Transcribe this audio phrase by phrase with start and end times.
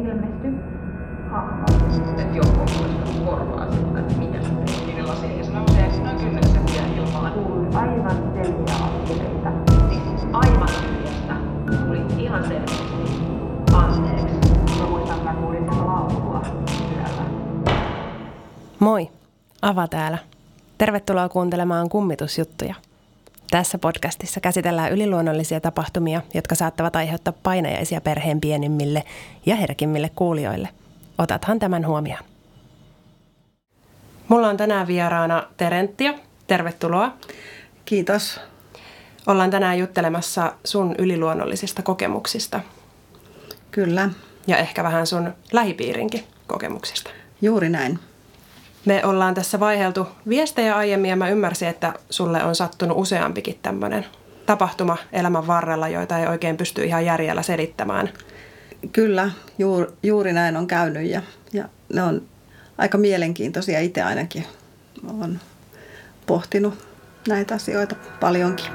[0.00, 0.54] ilmesty
[1.30, 1.64] hahmo.
[2.10, 2.60] että joku
[3.24, 5.36] korvaa sitä, että mikä se on erilaisia.
[5.36, 7.32] Ja se nousee noin kynneksen vielä ilmaan.
[7.32, 9.52] Kuului aivan selviä askeleita.
[9.88, 11.34] Siis aivan tyhjästä
[11.86, 12.86] tuli ihan selvästi
[13.74, 14.50] anteeksi.
[14.80, 16.42] Mä muistan, mä kuulin sieltä laulua
[16.94, 17.22] yöllä.
[18.78, 19.08] Moi,
[19.62, 20.18] Ava täällä.
[20.78, 22.74] Tervetuloa kuuntelemaan kummitusjuttuja.
[23.50, 29.04] Tässä podcastissa käsitellään yliluonnollisia tapahtumia, jotka saattavat aiheuttaa painajaisia perheen pienimmille
[29.46, 30.68] ja herkimmille kuulijoille.
[31.18, 32.24] Otathan tämän huomioon.
[34.28, 36.14] Mulla on tänään vieraana Terenttia.
[36.46, 37.12] Tervetuloa.
[37.84, 38.40] Kiitos.
[39.26, 42.60] Ollaan tänään juttelemassa sun yliluonnollisista kokemuksista
[43.70, 44.10] Kyllä,
[44.46, 47.10] ja ehkä vähän sun lähipiirinkin kokemuksista.
[47.42, 47.98] juuri näin.
[48.86, 54.06] Me ollaan tässä vaiheltu viestejä aiemmin ja mä ymmärsin, että sulle on sattunut useampikin tämmöinen
[54.46, 58.08] tapahtuma elämän varrella, joita ei oikein pysty ihan järjellä selittämään.
[58.92, 61.22] Kyllä, juuri, juuri näin on käynyt ja,
[61.52, 61.64] ja
[61.94, 62.22] ne on
[62.78, 64.46] aika mielenkiintoisia itse ainakin.
[65.18, 65.40] Olen
[66.26, 66.74] pohtinut
[67.28, 68.66] näitä asioita paljonkin.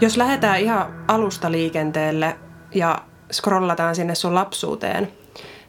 [0.00, 2.36] Jos lähdetään ihan alusta liikenteelle
[2.74, 5.12] ja scrollataan sinne sun lapsuuteen,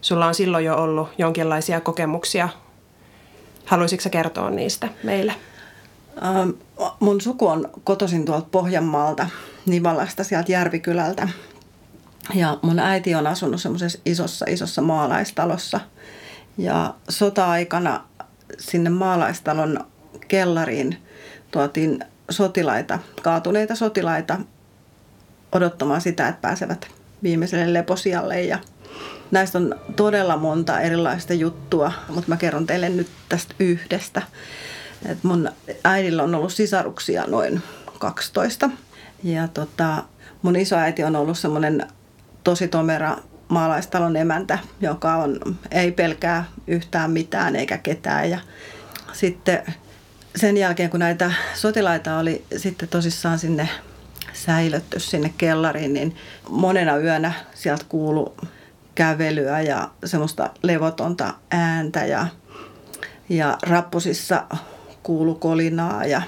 [0.02, 2.50] sulla on silloin jo ollut jonkinlaisia kokemuksia.
[3.66, 5.36] Haluaisitko kertoa niistä meille?
[6.24, 6.50] Ähm,
[7.00, 9.28] mun suku on kotoisin tuolta Pohjanmaalta,
[9.66, 11.28] Nivalasta, sieltä Järvikylältä.
[12.34, 15.80] Ja mun äiti on asunut semmoisessa isossa, isossa maalaistalossa.
[16.58, 18.04] Ja sota-aikana
[18.58, 19.80] sinne maalaistalon
[20.28, 20.98] kellariin
[21.52, 24.38] tuotiin sotilaita, kaatuneita sotilaita
[25.52, 26.88] odottamaan sitä, että pääsevät
[27.24, 28.42] viimeiselle leposialle.
[28.42, 28.60] Ja
[29.32, 34.22] näistä on todella monta erilaista juttua, mutta mä kerron teille nyt tästä yhdestä.
[35.06, 35.52] Et mun
[35.84, 37.62] äidillä on ollut sisaruksia noin
[38.00, 38.70] 12.
[39.24, 40.04] Ja tota,
[40.42, 41.88] mun isoäiti on ollut semmoinen
[42.44, 45.40] tosi tomera maalaistalon emäntä, joka on,
[45.72, 48.30] ei pelkää yhtään mitään eikä ketään.
[48.30, 48.40] Ja
[49.14, 49.64] sitten
[50.36, 53.70] sen jälkeen, kun näitä sotilaita oli sitten tosissaan sinne
[54.34, 56.16] säilötty sinne kellariin, niin
[56.50, 58.36] monena yönä sieltä kuulu
[58.96, 62.28] kävelyä ja semmoista levotonta ääntä ja,
[63.30, 64.44] ja rappusissa
[65.04, 66.22] kuulu kolinaa ja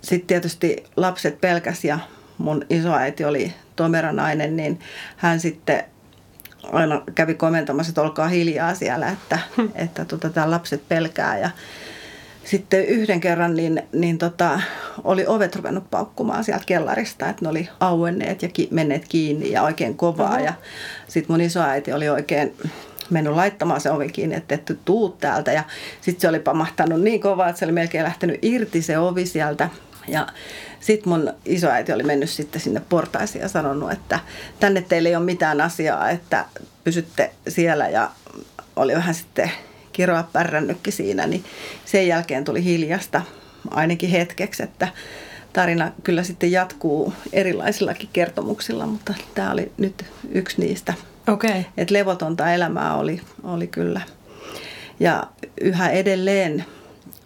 [0.00, 1.98] sitten tietysti lapset pelkäs ja
[2.38, 4.80] mun isoäiti oli tomera nainen, niin
[5.16, 5.84] hän sitten
[6.72, 9.38] aina kävi komentamassa, että olkaa hiljaa siellä, että,
[9.74, 11.50] että tota, tämä lapset pelkää ja
[12.44, 14.60] sitten yhden kerran niin, niin tota,
[15.04, 19.62] oli ovet ruvennut paukkumaan sieltä kellarista, että ne oli auenneet ja ki- menneet kiinni ja
[19.62, 20.40] oikein kovaa.
[20.40, 20.52] Ja
[21.08, 22.56] sitten mun isoäiti oli oikein
[23.10, 25.52] mennyt laittamaan se ovi kiinni, että et tuu täältä.
[25.52, 25.64] Ja
[26.00, 29.68] sitten se oli pamahtanut niin kovaa, että se oli melkein lähtenyt irti se ovi sieltä.
[30.08, 30.26] Ja
[30.80, 34.20] sitten mun isoäiti oli mennyt sitten sinne portaisiin ja sanonut, että
[34.60, 36.44] tänne teille ei ole mitään asiaa, että
[36.84, 37.88] pysytte siellä.
[37.88, 38.10] Ja
[38.76, 39.50] oli vähän sitten
[39.94, 41.44] kiroa pärrännytkin siinä, niin
[41.84, 43.22] sen jälkeen tuli hiljasta
[43.70, 44.88] ainakin hetkeksi, että
[45.52, 50.94] tarina kyllä sitten jatkuu erilaisillakin kertomuksilla, mutta tämä oli nyt yksi niistä.
[51.28, 51.62] Okay.
[51.76, 54.00] Et levotonta elämää oli, oli kyllä.
[55.00, 55.26] Ja
[55.60, 56.64] yhä edelleen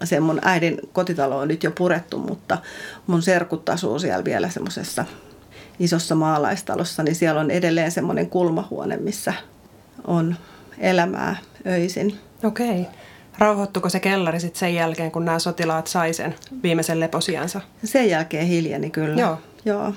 [0.05, 2.59] se mun äidin kotitalo on nyt jo purettu, mutta
[3.07, 5.05] mun serkut asuu siellä vielä semmoisessa
[5.81, 9.35] isossa maalaistalossa, niin siellä on edelleen semmoinen kulmahuone, missä
[10.07, 10.37] on
[10.79, 11.37] elämää
[11.67, 12.19] öisin.
[12.45, 12.81] Okei.
[12.81, 12.93] Okay.
[13.39, 17.61] Rauhoittuko se kellari sitten sen jälkeen, kun nämä sotilaat sai sen viimeisen leposiansa?
[17.85, 19.21] Sen jälkeen hiljeni kyllä.
[19.21, 19.39] Joo.
[19.65, 19.95] Joo.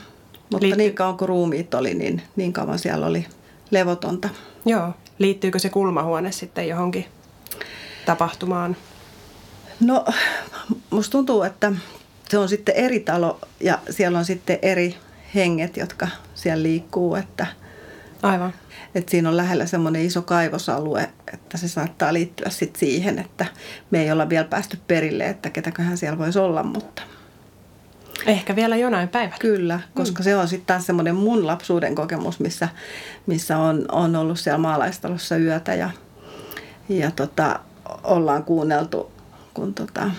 [0.52, 3.26] Mutta Liitty- niin kauan kuin ruumiit oli, niin niin kauan siellä oli
[3.72, 4.30] levotonta.
[4.66, 4.94] Joo.
[5.20, 7.06] Liittyykö se kulmahuone sitten johonkin
[8.06, 8.76] tapahtumaan?
[9.80, 10.06] No,
[10.90, 11.72] musta tuntuu, että
[12.30, 14.96] se on sitten eri talo ja siellä on sitten eri
[15.36, 17.48] henget, jotka siellä liikkuu, että,
[18.22, 18.54] Aivan.
[18.96, 23.46] että siinä on lähellä semmoinen iso kaivosalue, että se saattaa liittyä sitten siihen, että
[23.92, 27.02] me ei olla vielä päästy perille, että ketäköhän siellä voisi olla, mutta
[28.26, 29.38] Ehkä vielä jonain päivänä.
[29.40, 30.24] Kyllä, koska mm.
[30.24, 32.70] se on sitten taas semmoinen mun lapsuuden kokemus, missä,
[33.26, 35.90] missä on, on ollut siellä maalaistalossa yötä ja,
[36.90, 37.60] ja tota,
[38.04, 39.12] ollaan kuunneltu,
[39.54, 40.12] kun tota,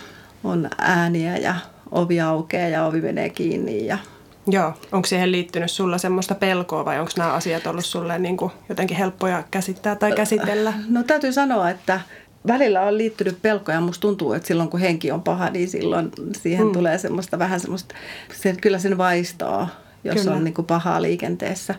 [0.44, 1.54] on ääniä ja
[1.90, 3.98] ovi aukeaa ja ovi menee kiinni ja
[4.46, 4.72] Joo.
[4.92, 8.96] Onko siihen liittynyt sulla semmoista pelkoa vai onko nämä asiat ollut sulle niin kuin jotenkin
[8.96, 10.72] helppoja käsittää tai käsitellä?
[10.88, 12.00] No täytyy sanoa, että
[12.46, 13.80] välillä on liittynyt pelkoja.
[13.80, 16.10] Musta tuntuu, että silloin kun henki on paha, niin silloin
[16.42, 16.72] siihen mm.
[16.72, 17.94] tulee semmoista vähän semmoista,
[18.34, 19.68] sen, kyllä sen vaistaa,
[20.04, 20.36] jos kyllä.
[20.36, 21.74] on niin kuin pahaa liikenteessä.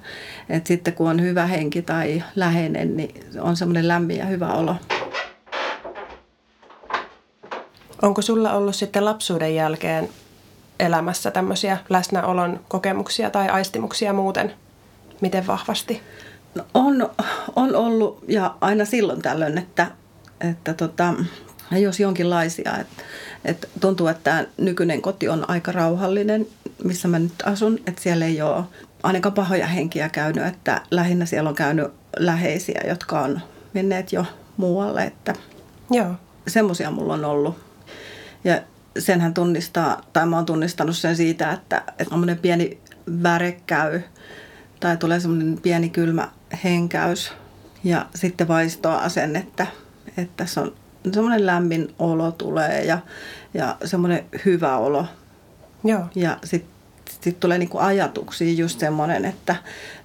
[0.49, 4.75] Et sitten kun on hyvä henki tai läheinen, niin on semmoinen lämmin ja hyvä olo.
[8.01, 10.09] Onko sulla ollut sitten lapsuuden jälkeen
[10.79, 14.53] elämässä tämmöisiä läsnäolon kokemuksia tai aistimuksia muuten?
[15.21, 16.01] Miten vahvasti?
[16.55, 17.09] No, on,
[17.55, 19.87] on ollut ja aina silloin tällöin, että,
[20.41, 21.13] että tota,
[21.71, 22.77] jos jonkinlaisia.
[22.77, 23.03] Että,
[23.45, 26.47] että tuntuu, että tämä nykyinen koti on aika rauhallinen,
[26.83, 27.79] missä mä nyt asun.
[27.87, 28.63] Että siellä ei ole
[29.03, 31.87] ainakaan pahoja henkiä käynyt, että lähinnä siellä on käynyt
[32.17, 33.41] läheisiä, jotka on
[33.73, 34.25] menneet jo
[34.57, 35.03] muualle.
[35.03, 35.35] Että
[35.91, 36.11] Joo.
[36.47, 37.57] semmoisia mulla on ollut.
[38.43, 38.61] Ja
[38.99, 42.77] senhän tunnistaa, tai mä oon tunnistanut sen siitä, että, että on pieni
[43.23, 44.01] väre käy
[44.79, 46.29] tai tulee semmoinen pieni kylmä
[46.63, 47.33] henkäys
[47.83, 49.67] ja sitten vaistoa asennetta,
[50.17, 50.73] että tässä on
[51.13, 52.99] semmoinen lämmin olo tulee ja,
[53.53, 55.05] ja semmoinen hyvä olo.
[55.83, 56.05] Joo.
[56.15, 56.73] Ja sitten
[57.21, 59.55] sit tulee niinku ajatuksia just semmoinen, että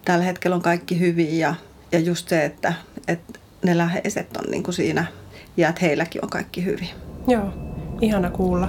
[0.04, 1.54] tällä hetkellä on kaikki hyvin ja,
[1.92, 2.72] ja just se, että,
[3.08, 5.06] että ne läheiset on niinku siinä
[5.56, 6.88] ja että heilläkin on kaikki hyvin.
[7.26, 7.67] Joo,
[8.00, 8.68] ihana kuulla.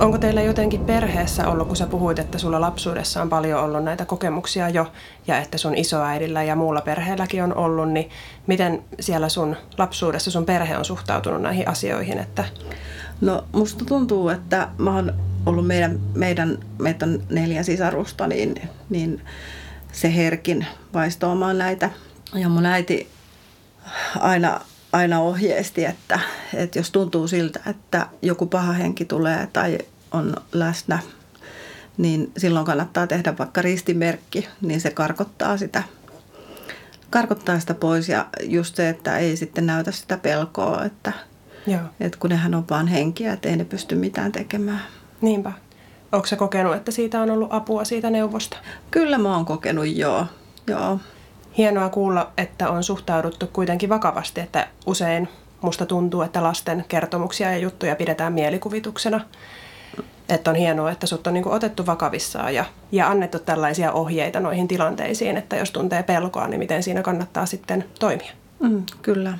[0.00, 4.04] Onko teillä jotenkin perheessä ollut, kun sä puhuit, että sulla lapsuudessa on paljon ollut näitä
[4.04, 4.92] kokemuksia jo,
[5.26, 8.10] ja että sun isoäidillä ja muulla perheelläkin on ollut, niin
[8.46, 12.18] miten siellä sun lapsuudessa sun perhe on suhtautunut näihin asioihin?
[12.18, 12.44] Että...
[13.20, 15.14] No musta tuntuu, että mä oon
[15.46, 19.22] ollut meidän, meidän meitä on neljä sisarusta, niin, niin
[19.92, 21.90] se herkin vaistoamaan näitä.
[22.34, 23.08] Ja mun äiti
[24.20, 24.60] aina,
[24.96, 26.20] aina ohjeisti, että,
[26.54, 29.78] että jos tuntuu siltä, että joku paha henki tulee tai
[30.12, 30.98] on läsnä,
[31.96, 35.82] niin silloin kannattaa tehdä vaikka ristimerkki, niin se karkottaa sitä,
[37.10, 38.08] karkottaa sitä pois.
[38.08, 41.12] Ja just se, että ei sitten näytä sitä pelkoa, että,
[41.66, 41.80] Joo.
[42.00, 44.80] että kun nehän on vaan henkiä, että ei ne pysty mitään tekemään.
[45.20, 45.52] Niinpä.
[46.12, 48.56] Onko se kokenut, että siitä on ollut apua siitä neuvosta?
[48.90, 50.26] Kyllä mä oon kokenut, joo.
[50.66, 51.00] joo.
[51.58, 55.28] Hienoa kuulla, että on suhtauduttu kuitenkin vakavasti, että usein
[55.60, 59.20] musta tuntuu, että lasten kertomuksia ja juttuja pidetään mielikuvituksena.
[60.28, 64.68] Että on hienoa, että sut on niin otettu vakavissaan ja, ja annettu tällaisia ohjeita noihin
[64.68, 68.32] tilanteisiin, että jos tuntee pelkoa, niin miten siinä kannattaa sitten toimia.
[68.60, 69.38] Mm, kyllä,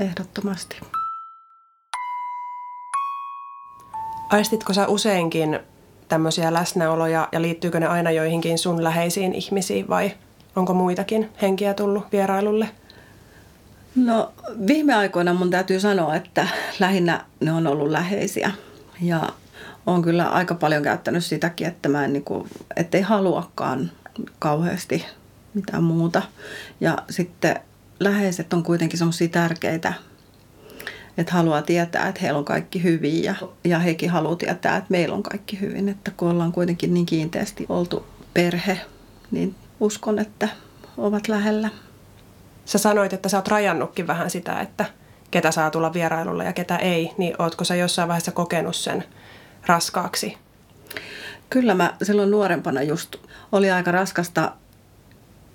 [0.00, 0.80] ehdottomasti.
[4.30, 5.60] Aistitko sä useinkin
[6.08, 10.10] tämmöisiä läsnäoloja ja liittyykö ne aina joihinkin sun läheisiin ihmisiin vai
[10.56, 12.68] onko muitakin henkiä tullut vierailulle?
[13.96, 14.32] No
[14.66, 18.50] viime aikoina mun täytyy sanoa, että lähinnä ne on ollut läheisiä
[19.00, 19.32] ja
[19.86, 23.90] on kyllä aika paljon käyttänyt sitäkin, että mä en niin kuin, ettei haluakaan
[24.38, 25.04] kauheasti
[25.54, 26.22] mitään muuta.
[26.80, 27.60] Ja sitten
[28.00, 29.92] läheiset on kuitenkin semmoisia tärkeitä,
[31.18, 33.34] että haluaa tietää, että heillä on kaikki hyvin ja,
[33.64, 35.88] ja hekin haluaa tietää, että meillä on kaikki hyvin.
[35.88, 38.80] Että kun ollaan kuitenkin niin kiinteästi oltu perhe,
[39.30, 40.48] niin uskon, että
[40.96, 41.70] ovat lähellä.
[42.64, 44.84] Sä sanoit, että sä oot rajannutkin vähän sitä, että
[45.30, 49.04] ketä saa tulla vierailulle ja ketä ei, niin ootko sä jossain vaiheessa kokenut sen
[49.66, 50.38] raskaaksi?
[51.50, 53.16] Kyllä mä silloin nuorempana just
[53.52, 54.52] oli aika raskasta,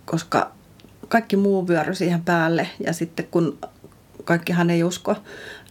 [0.06, 0.52] koska
[1.08, 3.58] kaikki muu vyöry siihen päälle ja sitten kun
[4.24, 5.16] kaikkihan ei usko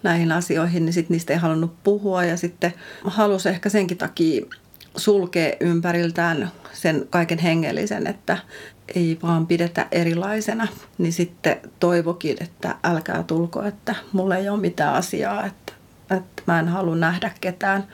[0.02, 2.74] näihin asioihin, niin sitten niistä ei halunnut puhua ja sitten
[3.04, 4.46] halusi ehkä senkin takia
[4.96, 8.38] sulkea ympäriltään sen kaiken hengellisen, että
[8.94, 10.68] ei vaan pidetä erilaisena.
[10.98, 15.72] Niin sitten toivokin, että älkää tulko, että mulla ei ole mitään asiaa, että,
[16.10, 17.84] että mä en halua nähdä ketään.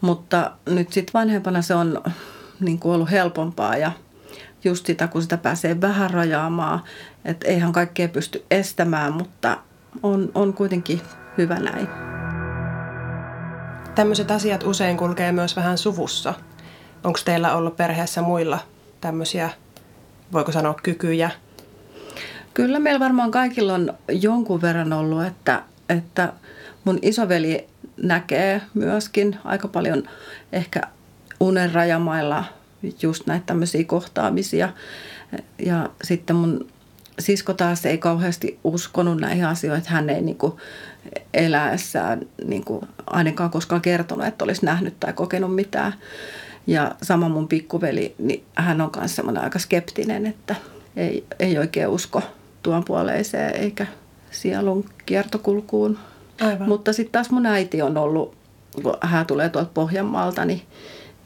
[0.00, 2.02] Mutta nyt sitten vanhempana se on
[2.60, 3.92] niin kuin ollut helpompaa ja
[4.64, 6.80] just sitä, kun sitä pääsee vähän rajaamaan,
[7.24, 9.58] että eihän kaikkea pysty estämään, mutta
[10.02, 11.00] on, on kuitenkin
[11.38, 11.88] hyvä näin.
[13.94, 16.34] Tämmöiset asiat usein kulkee myös vähän suvussa.
[17.06, 18.58] Onko teillä ollut perheessä muilla
[19.00, 19.50] tämmöisiä,
[20.32, 21.30] voiko sanoa, kykyjä?
[22.54, 26.32] Kyllä meillä varmaan kaikilla on jonkun verran ollut, että, että
[26.84, 27.66] mun isoveli
[28.02, 30.02] näkee myöskin aika paljon
[30.52, 30.80] ehkä
[31.40, 32.44] unen rajamailla
[33.02, 34.68] just näitä tämmöisiä kohtaamisia.
[35.58, 36.66] Ja sitten mun
[37.18, 40.38] sisko taas ei kauheasti uskonut näihin asioihin, että hän ei niin
[41.34, 42.64] eläessään niin
[43.06, 45.92] ainakaan koskaan kertonut, että olisi nähnyt tai kokenut mitään.
[46.66, 50.54] Ja sama mun pikkuveli, niin hän on myös semmoinen aika skeptinen, että
[50.96, 52.22] ei, ei oikein usko
[52.62, 53.86] tuon puoleiseen eikä
[54.30, 55.98] sielun kiertokulkuun.
[56.40, 56.68] Aivan.
[56.68, 58.34] Mutta sitten taas mun äiti on ollut,
[58.82, 60.62] kun hän tulee tuolta Pohjanmaalta, niin,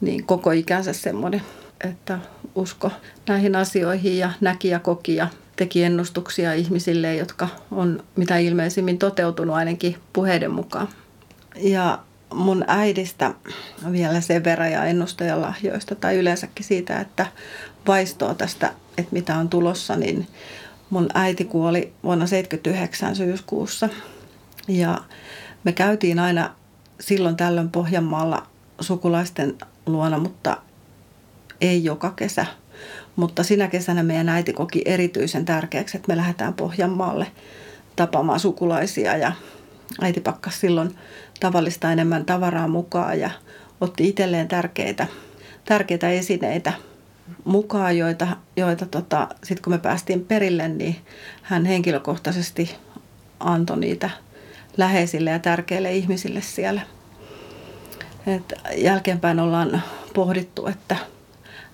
[0.00, 1.42] niin koko ikänsä semmoinen,
[1.84, 2.18] että
[2.54, 2.90] usko
[3.28, 9.56] näihin asioihin ja näki ja koki ja teki ennustuksia ihmisille, jotka on mitä ilmeisimmin toteutunut
[9.56, 10.88] ainakin puheiden mukaan.
[11.56, 11.98] Ja
[12.34, 13.34] mun äidistä
[13.92, 17.26] vielä sen verran ja ennustajalahjoista tai yleensäkin siitä, että
[17.86, 20.26] vaistoa tästä, että mitä on tulossa, niin
[20.90, 23.88] mun äiti kuoli vuonna 1979 syyskuussa.
[24.68, 24.98] Ja
[25.64, 26.54] me käytiin aina
[27.00, 28.46] silloin tällöin Pohjanmaalla
[28.80, 30.56] sukulaisten luona, mutta
[31.60, 32.46] ei joka kesä.
[33.16, 37.26] Mutta sinä kesänä meidän äiti koki erityisen tärkeäksi, että me lähdetään Pohjanmaalle
[37.96, 39.32] tapaamaan sukulaisia ja
[40.00, 40.96] äiti pakkasi silloin
[41.40, 43.30] tavallista enemmän tavaraa mukaan ja
[43.80, 45.06] otti itselleen tärkeitä,
[45.64, 46.72] tärkeitä esineitä
[47.44, 50.96] mukaan, joita, joita tota, sitten kun me päästiin perille, niin
[51.42, 52.76] hän henkilökohtaisesti
[53.40, 54.10] antoi niitä
[54.76, 56.80] läheisille ja tärkeille ihmisille siellä.
[58.26, 59.82] Et jälkeenpäin ollaan
[60.14, 60.96] pohdittu, että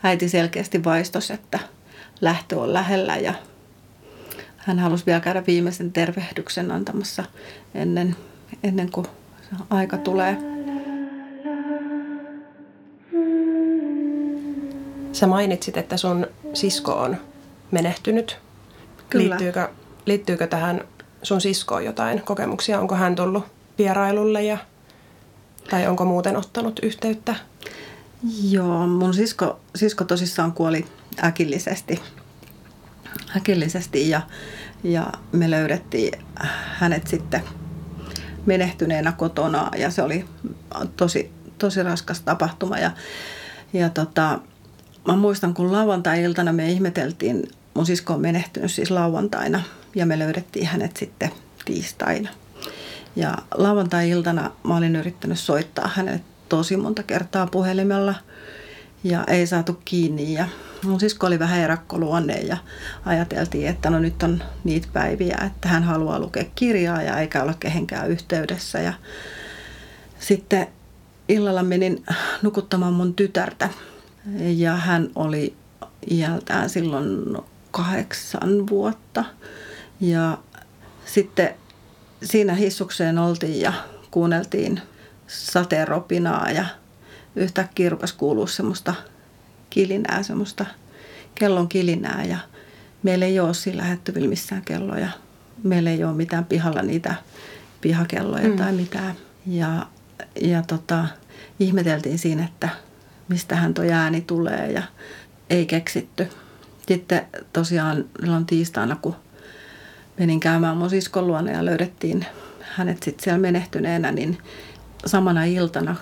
[0.02, 1.58] äiti selkeästi vaistos, että
[2.20, 3.34] lähtö on lähellä ja
[4.56, 7.24] hän halusi vielä käydä viimeisen tervehdyksen antamassa
[7.74, 8.16] ennen,
[8.64, 9.06] ennen kuin
[9.70, 10.38] aika tulee.
[15.12, 17.16] Sä mainitsit, että sun sisko on
[17.70, 18.38] menehtynyt.
[19.10, 19.28] Kyllä.
[19.28, 19.68] Liittyykö,
[20.06, 20.84] liittyykö tähän
[21.22, 22.80] sun siskoon jotain kokemuksia?
[22.80, 23.44] Onko hän tullut
[23.78, 24.58] vierailulle ja,
[25.70, 27.34] tai onko muuten ottanut yhteyttä?
[28.50, 30.86] Joo, mun sisko, sisko tosissaan kuoli
[31.24, 32.00] äkillisesti,
[33.36, 34.20] äkillisesti ja,
[34.84, 36.24] ja me löydettiin
[36.78, 37.42] hänet sitten
[38.46, 40.24] menehtyneenä kotona ja se oli
[40.96, 42.90] tosi, tosi raskas tapahtuma ja,
[43.72, 44.40] ja tota,
[45.06, 49.62] mä muistan kun lauantai-iltana me ihmeteltiin, mun sisko on menehtynyt siis lauantaina
[49.94, 51.30] ja me löydettiin hänet sitten
[51.64, 52.30] tiistaina.
[53.16, 58.14] Ja lauantai-iltana mä olin yrittänyt soittaa hänelle tosi monta kertaa puhelimella
[59.04, 60.34] ja ei saatu kiinni.
[60.34, 60.48] Ja
[60.82, 62.56] mun sisko oli vähän erakkoluonne ja
[63.04, 67.54] ajateltiin, että no nyt on niitä päiviä, että hän haluaa lukea kirjaa ja eikä olla
[67.54, 68.78] kehenkään yhteydessä.
[68.78, 68.92] Ja
[70.20, 70.66] sitten
[71.28, 72.04] illalla menin
[72.42, 73.68] nukuttamaan mun tytärtä
[74.38, 75.54] ja hän oli
[76.10, 77.36] iältään silloin
[77.70, 79.24] kahdeksan vuotta.
[80.00, 80.38] Ja
[81.06, 81.54] sitten
[82.22, 83.72] siinä hissukseen oltiin ja
[84.10, 84.80] kuunneltiin
[85.26, 86.66] sateenropinaa ja
[87.36, 88.94] yhtäkkiä rupesi kuulua semmoista
[89.76, 90.66] kilinää, semmoista
[91.34, 92.38] kellon kilinää ja
[93.02, 95.08] meillä ei ole sillä lähettyvillä missään kelloja.
[95.62, 97.14] Meillä ei ole mitään pihalla niitä
[97.80, 98.56] pihakelloja mm.
[98.56, 99.14] tai mitään.
[99.46, 99.86] Ja,
[100.40, 101.06] ja tota,
[101.60, 102.68] ihmeteltiin siinä, että
[103.28, 104.82] mistähän tuo ääni tulee ja
[105.50, 106.28] ei keksitty.
[106.88, 109.16] Sitten tosiaan silloin tiistaina, kun
[110.18, 112.26] menin käymään mun siskon luona ja löydettiin
[112.60, 114.38] hänet sitten siellä menehtyneenä, niin
[115.06, 115.96] samana iltana,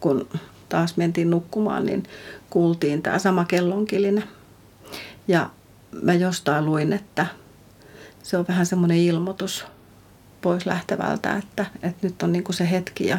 [0.00, 0.28] kun
[0.70, 2.02] taas mentiin nukkumaan, niin
[2.50, 4.22] kuultiin tämä sama kellonkilinä.
[5.28, 5.50] Ja
[6.02, 7.26] mä jostain luin, että
[8.22, 9.64] se on vähän semmoinen ilmoitus
[10.40, 13.18] pois lähtevältä, että, että nyt on niinku se hetki ja,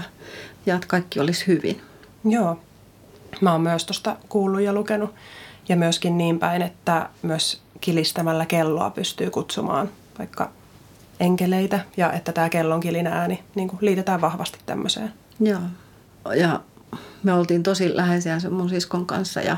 [0.65, 1.81] ja että kaikki olisi hyvin.
[2.25, 2.59] Joo.
[3.41, 5.15] Mä oon myös tuosta kuullut ja lukenut.
[5.69, 9.89] Ja myöskin niin päin, että myös kilistämällä kelloa pystyy kutsumaan
[10.19, 10.51] vaikka
[11.19, 12.81] enkeleitä ja että tämä kellon
[13.11, 15.13] ääni niin kuin liitetään vahvasti tämmöiseen.
[15.39, 15.61] Joo.
[16.35, 16.61] Ja
[17.23, 19.57] me oltiin tosi läheisiä mun siskon kanssa ja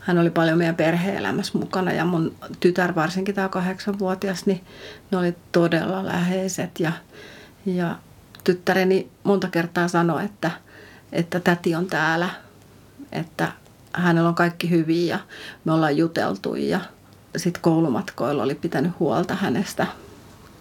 [0.00, 4.64] hän oli paljon meidän perhe-elämässä mukana ja mun tytär, varsinkin tämä kahdeksanvuotias, niin
[5.10, 6.92] ne oli todella läheiset ja,
[7.66, 7.98] ja
[8.44, 10.50] tyttäreni monta kertaa sanoi, että,
[11.12, 12.28] että täti on täällä,
[13.12, 13.52] että
[13.92, 15.18] hänellä on kaikki hyvin ja
[15.64, 16.80] me ollaan juteltu ja
[17.36, 19.86] sitten koulumatkoilla oli pitänyt huolta hänestä,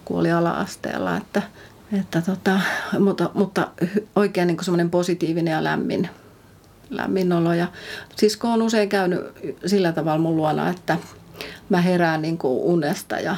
[0.06, 1.42] kuoli ala-asteella, että,
[2.00, 2.60] että tota,
[3.00, 3.68] mutta, mutta
[4.16, 6.10] oikein niin semmoinen positiivinen ja lämmin,
[6.90, 7.54] lämmin olo.
[7.54, 7.68] Ja
[8.16, 9.20] sisko on usein käynyt
[9.66, 10.98] sillä tavalla mun luona, että
[11.70, 13.36] mä herään niin kuin unesta ja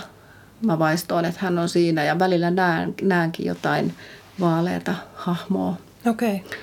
[0.65, 3.93] mä vaistoon, että hän on siinä ja välillä näen, näenkin jotain
[4.39, 5.77] vaaleita hahmoa.
[6.05, 6.36] Okei.
[6.36, 6.60] Okay.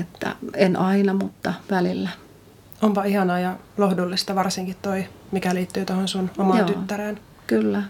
[0.00, 2.08] Että en aina, mutta välillä.
[2.82, 7.20] Onpa ihanaa ja lohdullista varsinkin toi, mikä liittyy tuohon sun omaan Joo, tyttäreen.
[7.46, 7.82] Kyllä.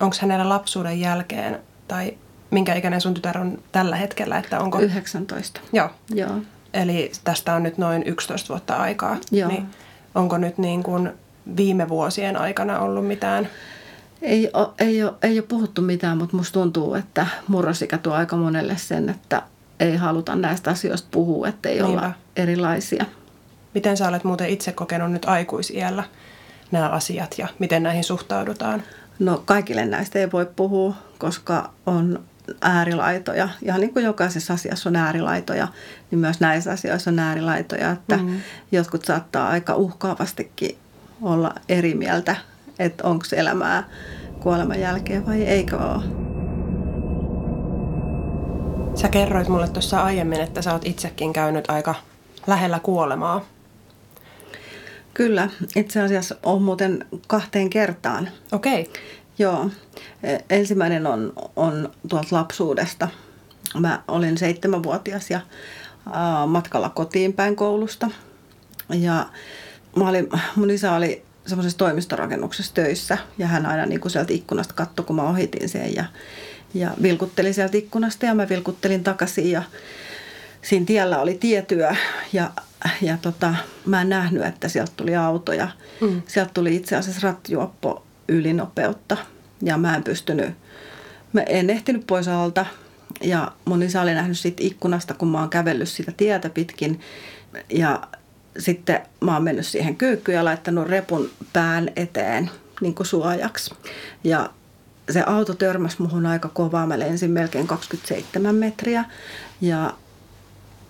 [0.00, 2.18] Onko hänellä lapsuuden jälkeen tai
[2.50, 4.38] minkä ikäinen sun tytär on tällä hetkellä?
[4.38, 4.80] Että onko...
[4.80, 5.60] 19.
[5.72, 5.90] Joo.
[6.14, 6.30] Joo.
[6.74, 9.16] Eli tästä on nyt noin 11 vuotta aikaa.
[9.30, 9.48] Joo.
[9.48, 9.66] Niin
[10.14, 11.12] onko nyt niin kuin
[11.56, 13.48] viime vuosien aikana ollut mitään?
[14.22, 18.36] Ei ole, ei, ole, ei ole puhuttu mitään, mutta musta tuntuu, että murrosikä tuo aika
[18.36, 19.42] monelle sen, että
[19.80, 23.04] ei haluta näistä asioista puhua, että ei olla erilaisia.
[23.74, 26.04] Miten sä olet muuten itse kokenut nyt aikuisiellä
[26.70, 28.82] nämä asiat ja miten näihin suhtaudutaan?
[29.18, 32.24] No kaikille näistä ei voi puhua, koska on
[32.60, 33.48] äärilaitoja.
[33.62, 35.68] Ihan niin kuin jokaisessa asiassa on äärilaitoja,
[36.10, 37.90] niin myös näissä asioissa on äärilaitoja.
[37.90, 38.40] Että mm.
[38.72, 40.78] jotkut saattaa aika uhkaavastikin
[41.22, 42.36] olla eri mieltä,
[42.78, 43.84] että onko elämää
[44.40, 46.04] kuoleman jälkeen vai eikö ole.
[48.94, 51.94] Sä kerroit mulle tuossa aiemmin, että sä oot itsekin käynyt aika
[52.46, 53.44] lähellä kuolemaa.
[55.14, 58.28] Kyllä, itse asiassa on muuten kahteen kertaan.
[58.52, 58.80] Okei.
[58.80, 58.94] Okay.
[59.38, 59.70] Joo.
[60.22, 63.08] E, ensimmäinen on, on tuolta lapsuudesta.
[63.78, 65.40] Mä olin seitsemänvuotias ja
[66.46, 68.10] matkalla kotiin päin koulusta.
[68.88, 69.26] Ja
[69.96, 74.74] mä olin, mun isä oli semmoisessa toimistorakennuksessa töissä ja hän aina niin kuin sieltä ikkunasta
[74.74, 76.04] katsoi, kun mä ohitin sen ja,
[76.74, 79.62] ja vilkutteli sieltä ikkunasta ja mä vilkuttelin takaisin ja
[80.62, 81.90] siinä tiellä oli tietyö
[82.32, 82.50] ja,
[83.02, 83.54] ja tota,
[83.86, 85.68] mä en nähnyt, että sieltä tuli auto ja
[86.00, 86.22] mm.
[86.26, 89.16] sieltä tuli itse asiassa rattijuoppo ylinopeutta
[89.62, 90.50] ja mä en pystynyt,
[91.32, 92.66] mä en ehtinyt pois alta
[93.20, 97.00] ja mun isä oli nähnyt siitä ikkunasta, kun mä oon kävellyt sitä tietä pitkin
[97.70, 98.00] ja
[98.58, 103.74] sitten mä oon mennyt siihen kyykkyyn ja laittanut repun pään eteen niin kuin suojaksi.
[104.24, 104.50] Ja
[105.10, 106.86] se auto törmäsi muhun aika kovaa.
[106.86, 109.04] Mä lensin melkein 27 metriä
[109.60, 109.94] ja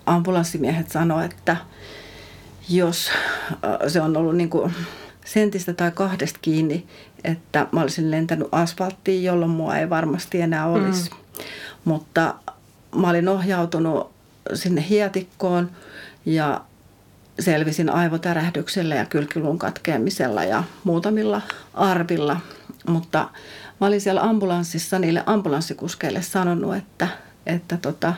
[0.07, 1.57] ambulanssimiehet sanoivat, että
[2.69, 3.11] jos
[3.89, 4.75] se on ollut niin kuin
[5.33, 6.87] sentistä tai kahdesta kiinni,
[7.25, 11.11] että mä olisin lentänyt asfalttiin, jolloin mua ei varmasti enää olisi.
[11.11, 11.17] Mm.
[11.85, 12.35] Mutta
[12.97, 14.11] mä olin ohjautunut
[14.55, 15.71] sinne hietikkoon
[16.27, 16.61] ja
[17.41, 21.43] selvisin aivotärähdyksellä ja kylkilun katkeamisella ja muutamilla
[21.75, 22.41] arvilla.
[22.87, 23.29] Mutta
[23.81, 27.09] mä olin siellä ambulanssissa niille ambulanssikuskeille sanonut, että,
[27.47, 28.15] että tota,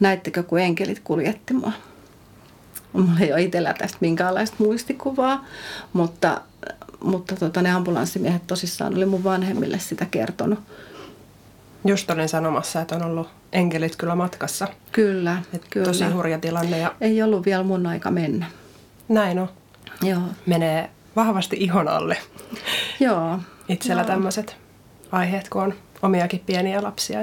[0.00, 1.72] näittekö kun enkelit kuljetti mua.
[2.92, 5.44] Mulla ei ole itsellä tästä minkäänlaista muistikuvaa,
[5.92, 6.40] mutta,
[7.04, 10.58] mutta tota, ne ambulanssimiehet tosissaan oli mun vanhemmille sitä kertonut.
[11.84, 14.68] Just olin sanomassa, että on ollut enkelit kyllä matkassa.
[14.92, 15.86] Kyllä, Et kyllä.
[15.86, 16.78] Tosi hurja tilanne.
[16.78, 16.94] Ja...
[17.00, 18.46] Ei ollut vielä mun aika mennä.
[19.08, 19.48] Näin on.
[20.02, 20.22] Joo.
[20.46, 22.16] Menee vahvasti ihon alle.
[23.00, 23.38] Joo.
[23.68, 24.56] Itsellä tämmöiset
[25.12, 27.18] aiheet, kun on omiakin pieniä lapsia.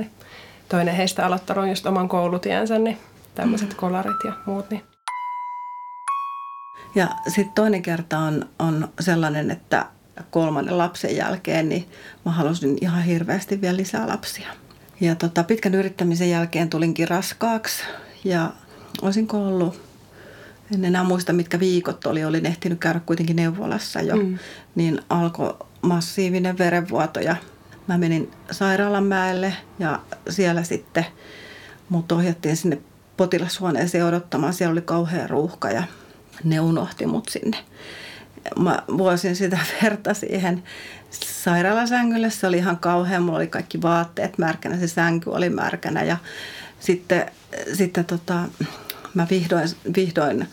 [0.69, 2.97] Toinen heistä aloittanut just oman koulutiensä, niin
[3.35, 3.75] tämmöiset mm.
[3.75, 4.69] kolarit ja muut.
[4.69, 4.83] Niin.
[6.95, 9.85] Ja sitten toinen kerta on, on sellainen, että
[10.31, 11.89] kolmannen lapsen jälkeen, niin
[12.25, 14.47] mä halusin ihan hirveästi vielä lisää lapsia.
[15.01, 17.83] Ja tota, pitkän yrittämisen jälkeen tulinkin raskaaksi
[18.23, 18.51] ja
[19.01, 19.81] olisinko ollut,
[20.75, 24.37] en enää muista mitkä viikot oli, olin ehtinyt käydä kuitenkin neuvolassa jo, mm.
[24.75, 27.35] niin alkoi massiivinen verenvuoto ja
[27.87, 29.99] mä menin sairaalanmäelle ja
[30.29, 31.05] siellä sitten
[31.89, 32.81] mut ohjattiin sinne
[33.17, 34.53] potilashuoneeseen odottamaan.
[34.53, 35.83] Siellä oli kauhea ruuhka ja
[36.43, 37.57] ne unohti mut sinne
[38.59, 40.63] mä vuosin sitä verta siihen
[41.09, 42.29] sairaalasängylle.
[42.29, 43.23] Se oli ihan kauhean.
[43.23, 46.17] Mulla oli kaikki vaatteet märkänä, se sänky oli märkänä ja
[46.79, 47.31] sitten,
[47.73, 48.43] sitten tota,
[49.13, 50.47] mä vihdoin, vihdoin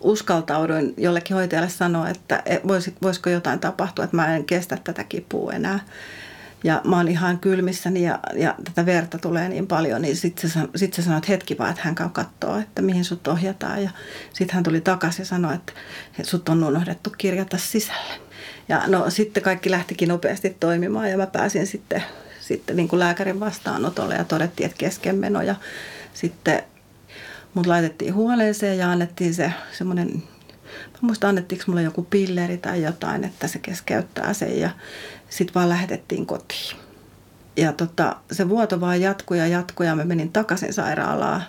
[0.00, 2.58] uskaltauduin jollekin hoitajalle sanoa, että e,
[3.02, 5.80] voisiko jotain tapahtua, että mä en kestä tätä kipua enää.
[6.64, 10.60] Ja mä oon ihan kylmissäni ja, ja tätä verta tulee niin paljon, niin sitten se,
[10.76, 13.82] sit se sanoi, hetki vaan, että hän käy katsoa, että mihin sut ohjataan.
[13.82, 13.90] Ja
[14.32, 15.72] sitten hän tuli takaisin ja sanoi, että
[16.22, 18.20] sut on unohdettu kirjata sisälle.
[18.68, 22.02] Ja no sitten kaikki lähtikin nopeasti toimimaan ja mä pääsin sitten,
[22.40, 25.42] sitten niin kuin lääkärin vastaanotolle ja todettiin, että keskenmeno.
[25.42, 25.54] Ja
[26.14, 26.62] sitten
[27.54, 30.22] mut laitettiin huoneeseen ja annettiin se semmoinen
[30.92, 34.70] Mä muistan, annettiinko mulle joku pilleri tai jotain, että se keskeyttää sen ja
[35.32, 36.76] sitten vaan lähetettiin kotiin.
[37.56, 41.42] Ja tota, se vuoto vaan jatkui ja jatkui ja mä menin takaisin sairaalaan.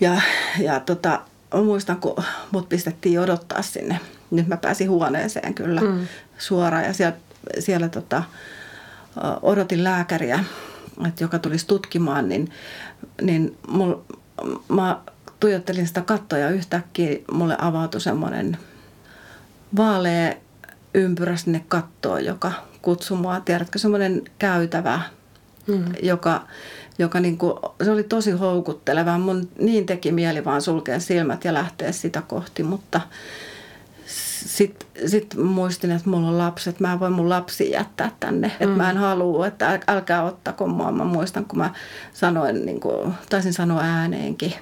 [0.00, 0.20] Ja,
[0.60, 1.20] ja tota,
[1.54, 2.16] mä muistan, kun
[2.50, 4.00] mut pistettiin odottaa sinne.
[4.30, 6.06] Nyt mä pääsin huoneeseen kyllä mm.
[6.38, 7.16] suoraan ja siellä,
[7.58, 8.22] siellä tota,
[9.42, 10.44] odotin lääkäriä,
[11.06, 12.50] että joka tulisi tutkimaan, niin,
[13.22, 13.94] niin mul,
[14.68, 15.00] mä
[15.40, 18.58] tuijottelin sitä kattoa ja yhtäkkiä mulle avautui semmoinen
[19.76, 20.34] vaalea
[20.94, 25.00] ympyrä sinne kattoon, joka kutsui mua, tiedätkö, semmoinen käytävä,
[25.66, 25.84] mm.
[26.02, 26.46] joka,
[26.98, 29.18] joka niin kuin, se oli tosi houkutteleva.
[29.18, 33.00] Mun niin teki mieli vaan sulkea silmät ja lähteä sitä kohti, mutta
[34.46, 38.54] sitten sit muistin, että mulla on lapset, mä en voi mun lapsi jättää tänne, mm.
[38.54, 40.92] että mä en halua, että älkää ottako mua.
[40.92, 41.70] Mä muistan, kun mä
[42.12, 44.54] sanoin, niin kuin, taisin sanoa ääneenkin.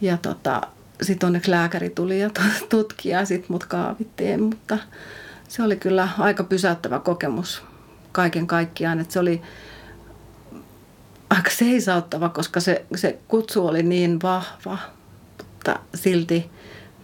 [0.00, 0.60] Ja tota,
[1.02, 2.30] sitten onneksi lääkäri tuli ja
[2.68, 4.78] tutki ja sitten mut kaavittiin, mutta
[5.48, 7.62] se oli kyllä aika pysäyttävä kokemus
[8.12, 9.42] kaiken kaikkiaan, että se oli
[11.30, 14.78] aika seisauttava, koska se, se kutsu oli niin vahva,
[15.38, 16.50] mutta silti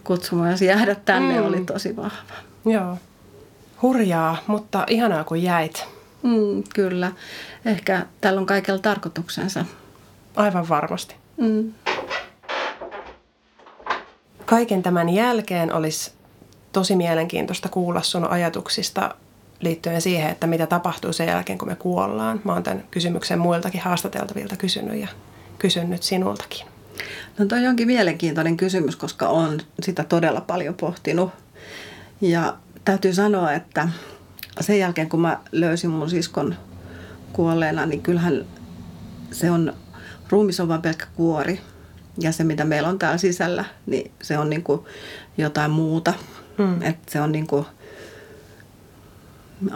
[0.03, 1.45] kutsu myös jäädä tänne mm.
[1.45, 2.33] oli tosi vahva.
[2.65, 2.97] Joo.
[3.81, 5.85] Hurjaa, mutta ihanaa kun jäit.
[6.23, 7.11] Mm, kyllä.
[7.65, 9.65] Ehkä tällä on kaikella tarkoituksensa.
[10.35, 11.15] Aivan varmasti.
[11.37, 11.73] Mm
[14.51, 16.11] kaiken tämän jälkeen olisi
[16.71, 19.15] tosi mielenkiintoista kuulla sun ajatuksista
[19.59, 22.41] liittyen siihen, että mitä tapahtuu sen jälkeen, kun me kuollaan.
[22.43, 25.07] Mä oon tämän kysymyksen muiltakin haastateltavilta kysynyt ja
[25.59, 26.67] kysynyt sinultakin.
[27.37, 31.31] No toi onkin mielenkiintoinen kysymys, koska on sitä todella paljon pohtinut.
[32.21, 33.89] Ja täytyy sanoa, että
[34.61, 36.55] sen jälkeen kun mä löysin mun siskon
[37.33, 38.45] kuolleena, niin kyllähän
[39.31, 39.73] se on,
[40.29, 41.59] ruumis on vain pelkkä kuori
[42.21, 44.81] ja se, mitä meillä on täällä sisällä, niin se on niin kuin
[45.37, 46.13] jotain muuta.
[46.57, 46.81] Hmm.
[46.81, 47.65] Että se on niin kuin,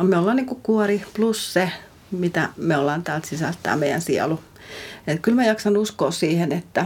[0.02, 1.72] me ollaan niin kuin kuori plus se,
[2.12, 4.40] mitä me ollaan täältä sisältää meidän sielu.
[5.08, 6.86] Et kyllä mä jaksan uskoa siihen, että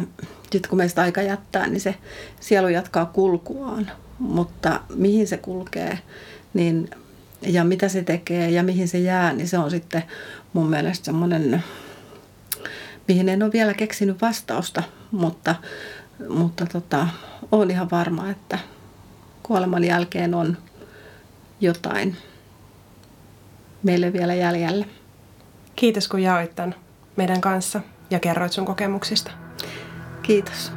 [0.52, 1.96] sitten kun meistä aika jättää, niin se
[2.40, 3.92] sielu jatkaa kulkuaan.
[4.20, 6.00] Mutta mihin se kulkee
[6.54, 6.90] niin,
[7.42, 10.04] ja mitä se tekee ja mihin se jää, niin se on sitten
[10.54, 11.64] mun mielestä semmoinen,
[13.08, 15.56] mihin en ole vielä keksinyt vastausta, mutta,
[16.30, 17.08] mutta tota,
[17.52, 18.60] olen ihan varma, että
[19.44, 20.58] kuoleman jälkeen on
[21.62, 22.18] jotain
[23.84, 24.86] meille vielä jäljellä.
[25.76, 26.76] Kiitos kun jaoit tämän
[27.16, 29.32] meidän kanssa ja kerroit sun kokemuksista.
[30.22, 30.72] Kiitos.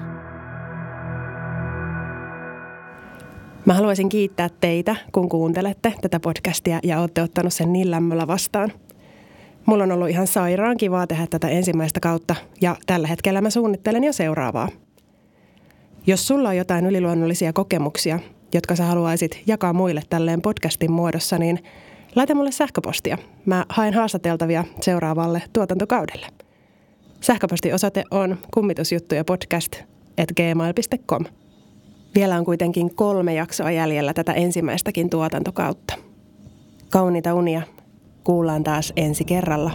[3.67, 8.73] Mä haluaisin kiittää teitä, kun kuuntelette tätä podcastia ja olette ottanut sen niin lämmöllä vastaan.
[9.67, 14.05] Mulla on ollut ihan sairaan kivaa tehdä tätä ensimmäistä kautta ja tällä hetkellä mä suunnittelen
[14.05, 14.69] jo seuraavaa.
[16.07, 18.19] Jos sulla on jotain yliluonnollisia kokemuksia,
[18.55, 21.59] jotka sä haluaisit jakaa muille tälleen podcastin muodossa, niin
[22.15, 23.19] laita mulle sähköpostia.
[23.47, 26.27] Mä haen haastateltavia seuraavalle tuotantokaudelle.
[27.21, 29.77] Sähköpostiosoite on kummitusjuttuja podcast
[30.23, 31.25] at gmail.com.
[32.15, 35.95] Vielä on kuitenkin kolme jaksoa jäljellä tätä ensimmäistäkin tuotantokautta.
[36.91, 37.63] Kauniita unia.
[38.25, 39.71] Kuullaan taas ensi kerralla.